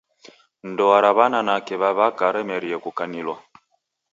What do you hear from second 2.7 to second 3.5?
kukanilwa.